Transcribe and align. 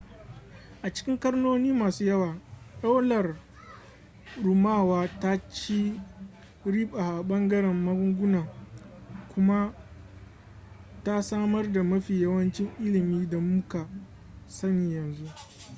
a 0.81 0.89
cikin 0.93 1.19
ƙarnoni 1.19 1.71
masu 1.73 2.05
yawa 2.05 2.37
daular 2.81 3.35
rumawa 4.43 5.07
ta 5.19 5.49
ci 5.49 6.01
riba 6.65 6.99
a 6.99 7.21
ɓangaren 7.23 7.83
magunguna 7.85 8.47
kuma 9.35 9.73
ta 11.03 11.21
samar 11.23 11.71
da 11.71 11.83
mafi 11.83 12.21
yawancin 12.21 12.69
ilimin 12.79 13.29
da 13.29 13.37
mu 13.39 13.67
ka 13.67 13.87
sani 14.47 14.93
yanzu 14.95 15.27